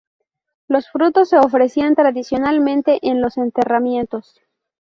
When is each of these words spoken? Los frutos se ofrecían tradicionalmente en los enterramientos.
Los 0.67 0.89
frutos 0.89 1.29
se 1.29 1.37
ofrecían 1.37 1.93
tradicionalmente 1.93 3.07
en 3.07 3.21
los 3.21 3.37
enterramientos. 3.37 4.41